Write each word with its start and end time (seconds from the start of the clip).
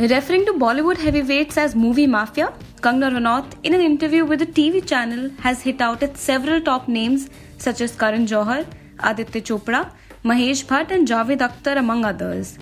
Referring 0.00 0.46
to 0.46 0.52
Bollywood 0.52 0.96
heavyweights 0.96 1.56
as 1.56 1.74
movie 1.74 2.06
mafia, 2.06 2.52
Kangna 2.82 3.10
Ranaut, 3.10 3.54
in 3.64 3.74
an 3.74 3.80
interview 3.80 4.24
with 4.24 4.40
a 4.42 4.46
TV 4.46 4.86
channel, 4.86 5.28
has 5.40 5.60
hit 5.60 5.80
out 5.80 6.04
at 6.04 6.16
several 6.16 6.60
top 6.60 6.86
names 6.86 7.28
such 7.56 7.80
as 7.80 7.96
Karan 7.96 8.24
Johar, 8.24 8.64
Aditya 9.00 9.42
Chopra, 9.42 9.90
Mahesh 10.24 10.64
Bhatt, 10.66 10.92
and 10.92 11.08
Javed 11.08 11.38
Akhtar, 11.38 11.78
among 11.78 12.04
others. 12.04 12.60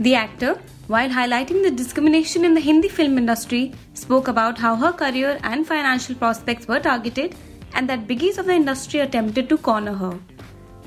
The 0.00 0.16
actor, 0.16 0.58
while 0.88 1.08
highlighting 1.08 1.62
the 1.62 1.70
discrimination 1.70 2.44
in 2.44 2.54
the 2.54 2.60
Hindi 2.60 2.88
film 2.88 3.16
industry, 3.16 3.72
spoke 3.94 4.26
about 4.26 4.58
how 4.58 4.74
her 4.74 4.90
career 4.90 5.38
and 5.44 5.64
financial 5.64 6.16
prospects 6.16 6.66
were 6.66 6.80
targeted 6.80 7.36
and 7.74 7.88
that 7.88 8.08
biggies 8.08 8.38
of 8.38 8.46
the 8.46 8.54
industry 8.54 8.98
attempted 8.98 9.48
to 9.50 9.56
corner 9.56 9.92
her. 9.92 10.18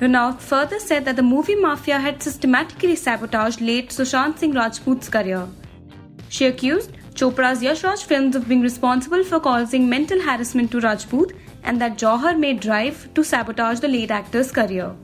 Ranaut 0.02 0.42
further 0.42 0.78
said 0.78 1.06
that 1.06 1.16
the 1.16 1.24
movie 1.24 1.56
mafia 1.56 2.00
had 2.00 2.22
systematically 2.22 2.98
sabotaged 2.98 3.62
late 3.62 3.92
Sushant 3.92 4.40
Singh 4.40 4.54
Rajput's 4.54 5.08
career. 5.08 5.48
She 6.30 6.46
accused 6.46 6.92
Chopra's 7.16 7.62
Yash 7.62 7.84
Raj 7.84 8.04
films 8.04 8.36
of 8.36 8.48
being 8.48 8.62
responsible 8.62 9.24
for 9.24 9.40
causing 9.40 9.90
mental 9.90 10.22
harassment 10.22 10.72
to 10.72 10.80
Rajput 10.80 11.34
and 11.64 11.82
that 11.82 11.98
Johar 11.98 12.38
made 12.38 12.60
drive 12.60 13.14
to 13.16 13.24
sabotage 13.24 13.80
the 13.80 13.88
late 13.88 14.12
actor's 14.12 14.52
career. 14.52 14.96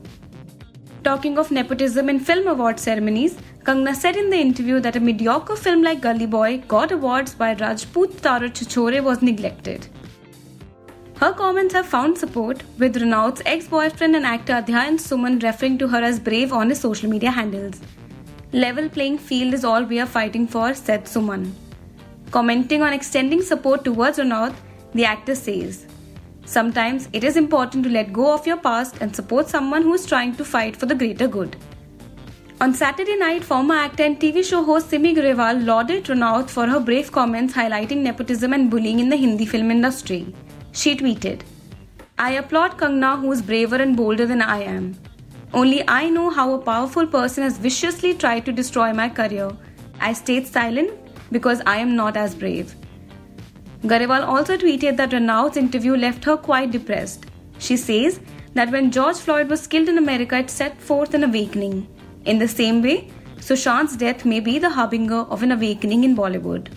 Talking 1.02 1.36
of 1.38 1.50
nepotism 1.50 2.08
in 2.08 2.18
film 2.18 2.46
award 2.46 2.80
ceremonies, 2.80 3.36
Kangna 3.64 3.94
said 3.94 4.16
in 4.16 4.30
the 4.30 4.36
interview 4.36 4.80
that 4.80 4.96
a 4.96 5.00
mediocre 5.00 5.56
film 5.56 5.82
like 5.82 6.00
Gully 6.00 6.26
Boy 6.26 6.58
got 6.68 6.92
awards 6.92 7.34
while 7.34 7.56
Rajput 7.56 8.22
Tara 8.22 8.48
Chhichhore 8.48 9.02
was 9.02 9.22
neglected. 9.22 9.88
Her 11.16 11.32
comments 11.32 11.74
have 11.74 11.86
found 11.86 12.18
support, 12.18 12.62
with 12.78 12.96
Ranaut's 12.96 13.42
ex 13.46 13.66
boyfriend 13.68 14.16
and 14.16 14.26
actor 14.26 14.52
Adhyayan 14.54 14.98
Suman 14.98 15.42
referring 15.42 15.78
to 15.78 15.88
her 15.88 16.02
as 16.02 16.20
brave 16.20 16.52
on 16.52 16.68
his 16.68 16.80
social 16.80 17.08
media 17.10 17.30
handles. 17.30 17.80
Level 18.52 18.88
playing 18.88 19.18
field 19.18 19.54
is 19.54 19.64
all 19.64 19.82
we 19.82 19.98
are 19.98 20.06
fighting 20.06 20.46
for, 20.46 20.72
said 20.72 21.04
Suman. 21.04 21.50
Commenting 22.30 22.80
on 22.80 22.92
extending 22.92 23.42
support 23.42 23.82
towards 23.82 24.18
Ranaut, 24.18 24.54
the 24.94 25.04
actor 25.04 25.34
says, 25.34 25.86
Sometimes 26.44 27.08
it 27.12 27.24
is 27.24 27.36
important 27.36 27.82
to 27.82 27.90
let 27.90 28.12
go 28.12 28.32
of 28.32 28.46
your 28.46 28.56
past 28.56 28.98
and 29.00 29.14
support 29.14 29.48
someone 29.48 29.82
who 29.82 29.94
is 29.94 30.06
trying 30.06 30.36
to 30.36 30.44
fight 30.44 30.76
for 30.76 30.86
the 30.86 30.94
greater 30.94 31.26
good. 31.26 31.56
On 32.60 32.72
Saturday 32.72 33.16
night, 33.16 33.42
former 33.42 33.74
actor 33.74 34.04
and 34.04 34.20
TV 34.20 34.44
show 34.44 34.62
host 34.62 34.90
Simi 34.90 35.12
Grewal 35.12 35.66
lauded 35.66 36.04
Ranaut 36.04 36.48
for 36.48 36.68
her 36.68 36.78
brave 36.78 37.10
comments 37.10 37.52
highlighting 37.52 37.98
nepotism 37.98 38.52
and 38.52 38.70
bullying 38.70 39.00
in 39.00 39.08
the 39.08 39.16
Hindi 39.16 39.44
film 39.44 39.72
industry. 39.72 40.32
She 40.70 40.96
tweeted, 40.96 41.40
I 42.16 42.32
applaud 42.34 42.78
Kangna 42.78 43.20
who 43.20 43.32
is 43.32 43.42
braver 43.42 43.76
and 43.76 43.96
bolder 43.96 44.24
than 44.24 44.40
I 44.40 44.62
am. 44.62 44.96
Only 45.58 45.82
I 45.88 46.10
know 46.10 46.28
how 46.28 46.52
a 46.52 46.58
powerful 46.58 47.06
person 47.06 47.42
has 47.42 47.56
viciously 47.56 48.12
tried 48.12 48.44
to 48.44 48.52
destroy 48.52 48.92
my 48.92 49.08
career. 49.08 49.52
I 49.98 50.12
stayed 50.12 50.46
silent 50.46 50.90
because 51.32 51.62
I 51.64 51.78
am 51.78 51.96
not 51.96 52.14
as 52.14 52.34
brave. 52.34 52.74
Grewal 53.82 54.26
also 54.32 54.58
tweeted 54.58 54.98
that 54.98 55.12
Ranaut's 55.12 55.56
interview 55.56 55.96
left 55.96 56.24
her 56.24 56.36
quite 56.36 56.72
depressed. 56.72 57.24
She 57.58 57.78
says 57.78 58.20
that 58.52 58.70
when 58.70 58.90
George 58.90 59.16
Floyd 59.16 59.48
was 59.48 59.66
killed 59.66 59.88
in 59.88 59.96
America, 59.96 60.36
it 60.36 60.50
set 60.50 60.78
forth 60.78 61.14
an 61.14 61.24
awakening. 61.24 61.88
In 62.26 62.38
the 62.38 62.48
same 62.48 62.82
way, 62.82 63.10
Sushant's 63.38 63.96
death 63.96 64.26
may 64.26 64.40
be 64.40 64.58
the 64.58 64.68
harbinger 64.68 65.22
of 65.36 65.42
an 65.42 65.52
awakening 65.52 66.04
in 66.04 66.14
Bollywood. 66.14 66.68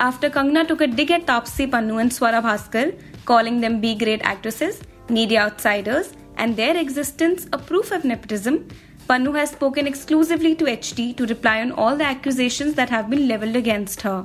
After 0.00 0.28
Kangna 0.28 0.66
took 0.66 0.80
a 0.80 0.88
dig 0.88 1.12
at 1.12 1.26
Taapsee 1.26 1.70
Pannu 1.70 2.00
and 2.00 2.10
Swara 2.10 2.42
Bhaskar, 2.42 2.98
calling 3.26 3.60
them 3.60 3.80
B 3.80 3.94
grade 3.94 4.22
actresses, 4.22 4.82
needy 5.08 5.38
outsiders, 5.38 6.14
and 6.36 6.56
their 6.56 6.76
existence 6.76 7.46
a 7.52 7.58
proof 7.58 7.90
of 7.90 8.04
nepotism, 8.04 8.68
Pannu 9.08 9.36
has 9.36 9.50
spoken 9.50 9.86
exclusively 9.86 10.54
to 10.54 10.64
HT 10.64 11.16
to 11.16 11.26
reply 11.26 11.60
on 11.60 11.72
all 11.72 11.96
the 11.96 12.04
accusations 12.04 12.74
that 12.74 12.90
have 12.90 13.10
been 13.10 13.28
leveled 13.28 13.56
against 13.56 14.00
her. 14.00 14.24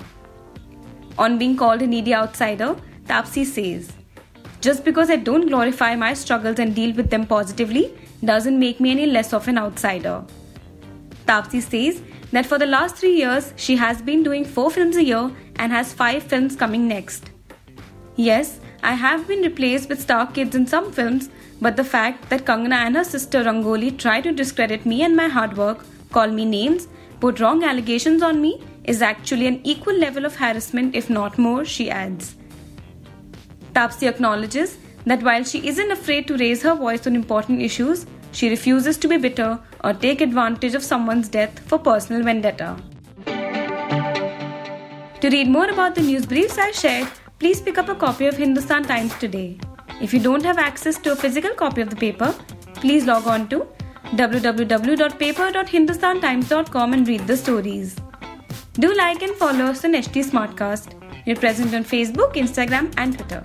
On 1.17 1.37
being 1.37 1.57
called 1.57 1.81
a 1.81 1.87
needy 1.87 2.13
outsider, 2.13 2.75
Taapsee 3.05 3.45
says, 3.45 3.91
Just 4.61 4.85
because 4.85 5.09
I 5.09 5.17
don't 5.17 5.47
glorify 5.47 5.95
my 5.95 6.13
struggles 6.13 6.59
and 6.59 6.73
deal 6.73 6.95
with 6.95 7.09
them 7.09 7.25
positively 7.27 7.93
doesn't 8.23 8.57
make 8.57 8.79
me 8.79 8.91
any 8.91 9.05
less 9.05 9.33
of 9.33 9.47
an 9.47 9.57
outsider. 9.57 10.23
Taapsee 11.25 11.61
says 11.61 12.01
that 12.31 12.45
for 12.45 12.57
the 12.57 12.65
last 12.65 12.95
three 12.95 13.15
years, 13.15 13.53
she 13.55 13.75
has 13.75 14.01
been 14.01 14.23
doing 14.23 14.45
four 14.45 14.71
films 14.71 14.95
a 14.95 15.03
year 15.03 15.31
and 15.57 15.71
has 15.71 15.91
five 15.91 16.23
films 16.23 16.55
coming 16.55 16.87
next. 16.87 17.31
Yes, 18.15 18.59
I 18.81 18.93
have 18.93 19.27
been 19.27 19.41
replaced 19.41 19.89
with 19.89 20.01
star 20.01 20.27
kids 20.27 20.55
in 20.55 20.65
some 20.65 20.91
films, 20.91 21.29
but 21.61 21.75
the 21.75 21.83
fact 21.83 22.29
that 22.29 22.45
Kangana 22.45 22.85
and 22.85 22.95
her 22.95 23.03
sister 23.03 23.43
Rangoli 23.43 23.97
try 23.97 24.21
to 24.21 24.31
discredit 24.31 24.85
me 24.85 25.03
and 25.03 25.15
my 25.15 25.27
hard 25.27 25.57
work, 25.57 25.85
call 26.11 26.27
me 26.27 26.45
names, 26.45 26.87
put 27.19 27.39
wrong 27.39 27.63
allegations 27.63 28.23
on 28.23 28.41
me, 28.41 28.63
is 28.85 29.01
actually 29.01 29.47
an 29.47 29.59
equal 29.63 29.95
level 29.95 30.25
of 30.25 30.35
harassment, 30.35 30.95
if 30.95 31.09
not 31.09 31.37
more, 31.37 31.65
she 31.65 31.89
adds. 31.89 32.35
Taapsee 33.73 34.07
acknowledges 34.07 34.77
that 35.05 35.23
while 35.23 35.43
she 35.43 35.67
isn't 35.67 35.91
afraid 35.91 36.27
to 36.27 36.37
raise 36.37 36.61
her 36.63 36.75
voice 36.75 37.05
on 37.05 37.15
important 37.15 37.61
issues, 37.61 38.05
she 38.31 38.49
refuses 38.49 38.97
to 38.97 39.07
be 39.07 39.17
bitter 39.17 39.59
or 39.83 39.93
take 39.93 40.21
advantage 40.21 40.73
of 40.73 40.83
someone's 40.83 41.27
death 41.27 41.59
for 41.59 41.77
personal 41.77 42.23
vendetta. 42.23 42.77
To 45.21 45.29
read 45.29 45.49
more 45.49 45.69
about 45.69 45.95
the 45.95 46.01
news 46.01 46.25
briefs 46.25 46.57
I 46.57 46.71
shared, 46.71 47.09
please 47.39 47.61
pick 47.61 47.77
up 47.77 47.89
a 47.89 47.95
copy 47.95 48.27
of 48.27 48.37
Hindustan 48.37 48.83
Times 48.83 49.13
today. 49.17 49.57
If 50.01 50.13
you 50.13 50.19
don't 50.19 50.43
have 50.43 50.57
access 50.57 50.97
to 50.99 51.13
a 51.13 51.15
physical 51.15 51.55
copy 51.55 51.81
of 51.81 51.89
the 51.89 51.95
paper, 51.95 52.35
please 52.75 53.05
log 53.05 53.27
on 53.27 53.47
to 53.49 53.67
www.paper.hindustantimes.com 54.15 56.93
and 56.93 57.07
read 57.07 57.27
the 57.27 57.37
stories. 57.37 57.95
Do 58.73 58.93
like 58.95 59.21
and 59.21 59.35
follow 59.35 59.65
us 59.65 59.85
on 59.85 59.93
HT 59.93 60.31
Smartcast. 60.31 60.95
We're 61.25 61.35
present 61.35 61.73
on 61.73 61.83
Facebook, 61.83 62.33
Instagram, 62.33 62.93
and 62.97 63.17
Twitter. 63.17 63.41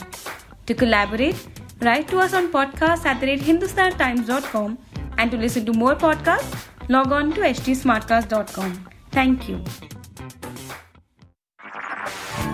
To 0.66 0.75
collaborate, 0.75 1.37
write 1.81 2.09
to 2.09 2.19
us 2.19 2.34
on 2.34 2.53
podcast 2.53 3.04
at 3.04 3.21
the 3.21 3.27
rate 3.27 3.41
hindustantimes.com 3.41 4.78
and 5.19 5.31
to 5.31 5.37
listen 5.37 5.65
to 5.66 5.72
more 5.72 5.94
podcasts, 5.94 6.66
log 6.88 7.12
on 7.12 7.33
to 7.34 7.41
htsmartcast.com. 7.41 8.88
Thank 9.10 9.49
you. 9.49 9.62